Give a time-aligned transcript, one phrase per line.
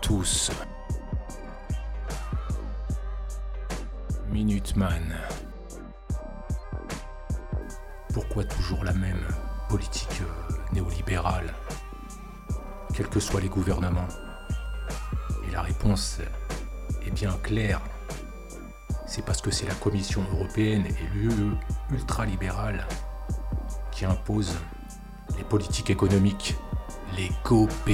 [0.00, 0.50] tous.
[4.30, 5.16] Minuteman.
[8.12, 9.26] Pourquoi toujours la même
[9.68, 11.54] politique euh, néolibérale,
[12.94, 14.08] quels que soient les gouvernements?
[15.46, 16.20] Et la réponse
[17.06, 17.80] est bien claire.
[19.06, 21.56] C'est parce que c'est la Commission européenne et l'UE
[21.90, 22.86] ultralibérale
[23.92, 24.58] qui imposent
[25.36, 26.56] les politiques économiques,
[27.16, 27.90] les COP,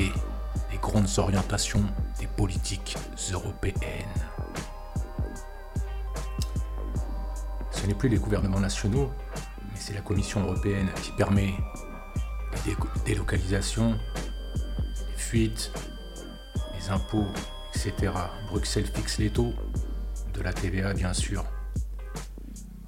[0.84, 1.82] grandes orientations
[2.20, 2.98] des politiques
[3.32, 4.04] européennes.
[7.70, 9.10] Ce n'est plus les gouvernements nationaux,
[9.62, 11.54] mais c'est la Commission européenne qui permet
[12.66, 12.76] les
[13.06, 13.98] délocalisations,
[15.10, 15.72] les fuites,
[16.78, 17.28] les impôts,
[17.74, 18.12] etc.
[18.50, 19.54] Bruxelles fixe les taux,
[20.34, 21.46] de la TVA bien sûr.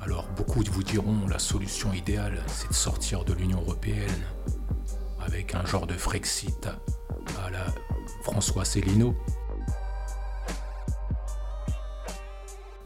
[0.00, 4.26] Alors beaucoup vous diront la solution idéale, c'est de sortir de l'Union européenne
[5.18, 6.68] avec un genre de Frexit
[7.44, 7.66] à la
[8.22, 9.14] François Célineau.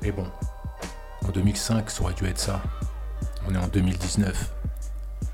[0.03, 0.27] Mais bon,
[1.27, 2.63] en 2005, ça aurait dû être ça.
[3.47, 4.55] On est en 2019.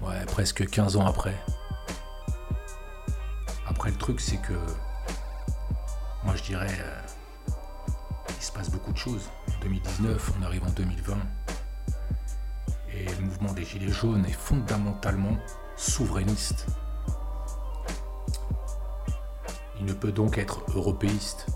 [0.01, 1.35] Ouais, presque 15 ans après.
[3.67, 4.55] Après, le truc, c'est que.
[6.25, 6.79] Moi, je dirais.
[6.81, 7.01] Euh,
[8.29, 9.31] il se passe beaucoup de choses.
[9.57, 11.17] En 2019, on arrive en 2020.
[12.95, 15.37] Et le mouvement des Gilets jaunes est fondamentalement
[15.77, 16.67] souverainiste.
[19.79, 21.47] Il ne peut donc être européiste.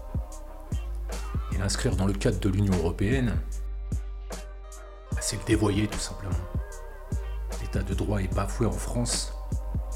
[1.53, 3.37] Et l'inscrire dans le cadre de l'Union européenne,
[5.13, 6.35] bah, c'est le dévoyer tout simplement.
[7.61, 9.33] L'état de droit est bafoué en France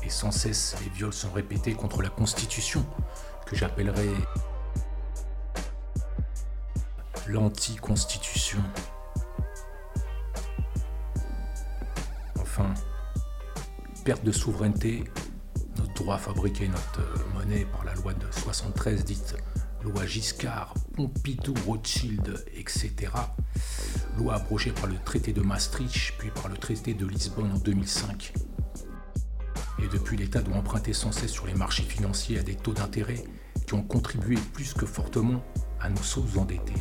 [0.02, 2.84] et sans cesse les viols sont répétés contre la Constitution,
[3.46, 4.08] que j'appellerais
[7.26, 8.60] l'anti-constitution.
[12.38, 12.72] Enfin,
[14.04, 15.04] perte de souveraineté,
[16.04, 17.00] droit fabriquer notre
[17.32, 19.36] monnaie par la loi de 73 dite
[19.82, 23.10] loi Giscard, Pompidou, Rothschild, etc.
[24.18, 28.34] Loi abrogée par le traité de Maastricht, puis par le traité de Lisbonne en 2005.
[29.82, 33.24] Et depuis, l'État doit emprunter sans cesse sur les marchés financiers à des taux d'intérêt
[33.66, 35.42] qui ont contribué plus que fortement
[35.80, 36.74] à nous sous-endetter.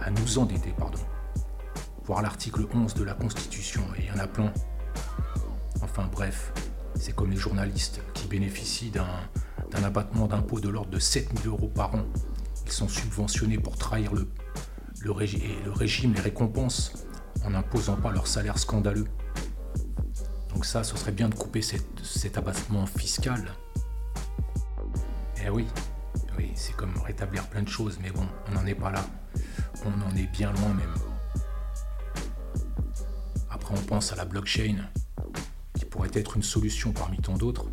[0.00, 1.00] À nous endetter, pardon.
[2.04, 4.28] Voir l'article 11 de la Constitution, et il y en a.
[5.82, 6.52] Enfin bref,
[6.96, 11.94] c'est comme les journalistes qui bénéficient d'un abattement d'impôt de l'ordre de 7000 euros par
[11.94, 12.04] an.
[12.66, 14.26] Ils sont subventionnés pour trahir le,
[15.10, 17.06] régime les récompense
[17.44, 19.06] en n'imposant pas leur salaire scandaleux.
[20.54, 23.44] Donc ça, ce serait bien de couper cet abattement fiscal.
[25.44, 25.66] Eh oui,
[26.38, 29.04] oui, c'est comme rétablir plein de choses, mais bon, on n'en est pas là.
[29.84, 30.94] On en est bien loin même.
[33.50, 34.76] Après, on pense à la blockchain,
[35.94, 37.66] pourrait être une solution parmi tant d'autres.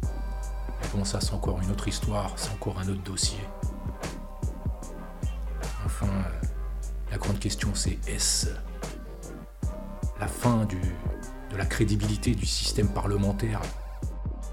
[0.80, 3.40] Mais bon, ça, c'est encore une autre histoire, c'est encore un autre dossier.
[5.84, 6.06] Enfin,
[7.10, 8.50] la grande question, c'est est-ce
[10.20, 10.78] la fin de
[11.58, 13.60] la crédibilité du système parlementaire?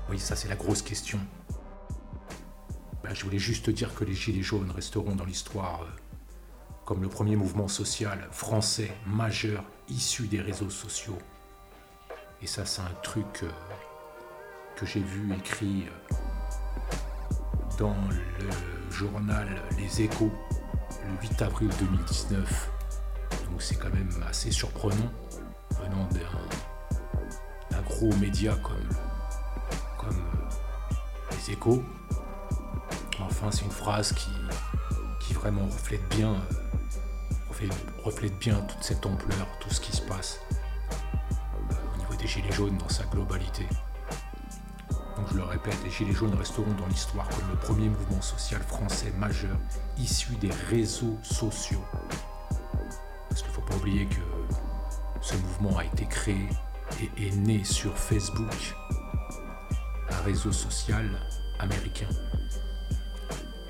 [0.08, 1.20] Oui, ça, c'est la grosse question.
[3.04, 6.40] Ben, je voulais juste dire que les Gilets jaunes resteront dans l'histoire euh,
[6.86, 11.18] comme le premier mouvement social français majeur issu des réseaux sociaux.
[12.40, 13.50] Et ça, c'est un truc euh,
[14.76, 16.14] que j'ai vu écrit euh,
[17.78, 20.32] dans le journal Les Échos
[21.04, 22.70] le 8 avril 2019.
[23.50, 25.10] Donc c'est quand même assez surprenant
[25.82, 26.08] venant
[27.70, 28.76] d'un gros média comme,
[30.04, 31.82] euh, Les Échos.
[33.20, 34.30] Enfin, c'est une phrase qui,
[35.34, 36.34] vraiment reflète bien
[38.02, 40.40] reflète bien toute cette ampleur, tout ce qui se passe
[42.18, 43.66] des Gilets jaunes dans sa globalité.
[45.16, 48.60] Donc je le répète, les Gilets jaunes resteront dans l'histoire comme le premier mouvement social
[48.62, 49.56] français majeur
[49.98, 51.84] issu des réseaux sociaux.
[53.28, 54.20] Parce qu'il ne faut pas oublier que
[55.20, 56.48] ce mouvement a été créé
[57.00, 58.74] et est né sur Facebook,
[60.10, 61.20] un réseau social
[61.58, 62.08] américain.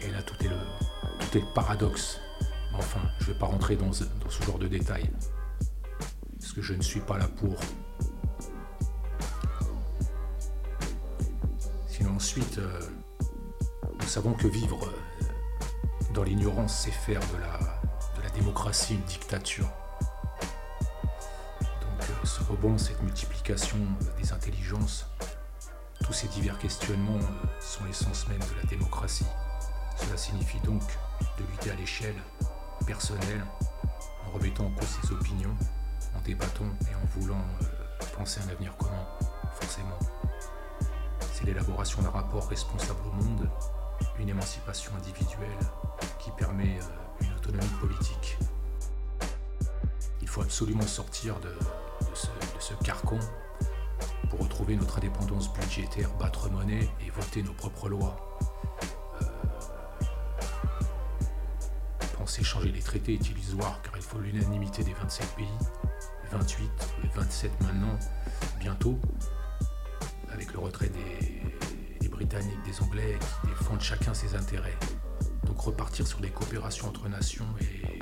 [0.02, 0.58] Et là, tout est le,
[1.18, 2.20] tout est le paradoxe
[2.78, 4.04] Enfin, je ne vais pas rentrer dans ce,
[4.46, 5.10] genre de détails.
[6.38, 7.56] Parce que je ne suis pas là pour.
[12.18, 12.80] Ensuite, euh,
[14.00, 17.56] nous savons que vivre euh, dans l'ignorance, c'est faire de la,
[18.16, 19.70] de la démocratie une dictature.
[21.60, 23.78] Donc euh, ce rebond, cette multiplication
[24.20, 25.06] des intelligences,
[26.02, 27.20] tous ces divers questionnements
[27.60, 29.26] sont l'essence même de la démocratie.
[29.96, 30.82] Cela signifie donc
[31.38, 32.20] de lutter à l'échelle
[32.84, 33.44] personnel,
[34.26, 35.54] en remettant en cause ses opinions,
[36.16, 37.44] en débattant et en voulant
[38.16, 39.06] penser un avenir commun,
[39.60, 40.00] forcément.
[41.38, 43.48] C'est l'élaboration d'un rapport responsable au monde,
[44.18, 45.46] une émancipation individuelle
[46.18, 48.38] qui permet euh, une autonomie politique.
[50.20, 51.54] Il faut absolument sortir de,
[52.58, 53.20] ce, carcan
[54.30, 58.16] pour retrouver notre indépendance budgétaire, battre monnaie et voter nos propres lois.
[59.22, 59.26] Euh,
[62.18, 65.46] penser changer les traités est illusoire car il faut l'unanimité des 27 pays,
[66.32, 66.68] 28,
[67.14, 67.96] 27 maintenant,
[68.58, 68.98] bientôt,
[70.38, 74.76] avec le retrait des, Britanniques, des Anglais qui défendent chacun ses intérêts.
[75.44, 77.98] Donc repartir sur des coopérations entre nations est,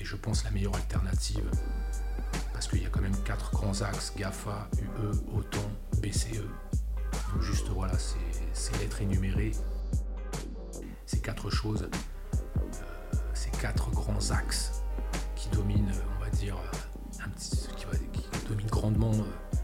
[0.00, 1.48] je pense, la meilleure alternative.
[2.52, 5.58] Parce qu'il y a quand même quatre grands axes, GAFA, UE, OTAN,
[6.00, 6.44] BCE.
[7.32, 7.94] Donc juste voilà,
[8.52, 9.52] ces lettres énumérées,
[11.06, 14.82] ces quatre choses, euh, ces quatre grands axes
[15.34, 16.56] qui dominent, on va dire,
[17.32, 19.56] qui dominent grandement euh,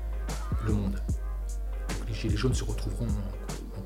[0.66, 1.00] le monde.
[2.16, 3.08] Gilets jaunes se retrouveront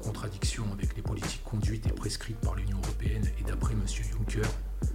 [0.05, 3.82] contradiction avec les politiques conduites et prescrites par l'Union européenne et d'après M.
[3.87, 4.49] Juncker,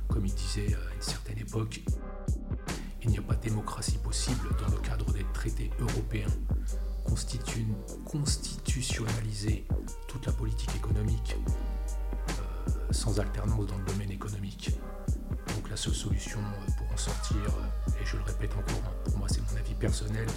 [0.07, 1.81] comme il disait à une certaine époque,
[3.03, 6.27] il n'y a pas de démocratie possible dans le cadre des traités européens.
[8.05, 9.67] constitutionnaliser
[10.07, 11.35] toute la politique économique
[12.29, 14.71] euh, sans alternance dans le domaine économique.
[15.55, 16.39] Donc la seule solution
[16.77, 17.37] pour en sortir,
[18.01, 20.27] et je le répète encore, pour moi c'est mon avis personnel,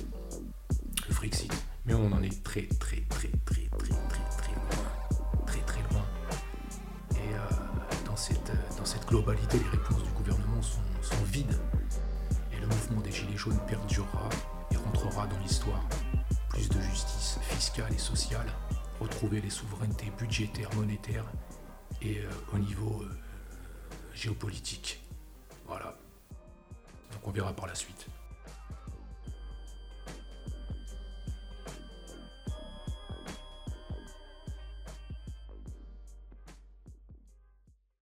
[1.08, 1.52] le Frexit.
[1.88, 5.46] Mais on en est très très très très très très très loin.
[5.46, 6.04] Très très loin.
[7.12, 7.38] Et euh,
[8.04, 11.58] dans, cette, dans cette globalité, les réponses du gouvernement sont, sont vides.
[12.52, 14.28] Et le mouvement des Gilets jaunes perdurera
[14.70, 15.82] et rentrera dans l'histoire.
[16.50, 18.52] Plus de justice fiscale et sociale,
[19.00, 21.24] retrouver les souverainetés budgétaires, monétaires
[22.02, 23.10] et euh, au niveau euh,
[24.14, 25.02] géopolitique.
[25.66, 25.96] Voilà.
[27.12, 28.08] Donc on verra par la suite.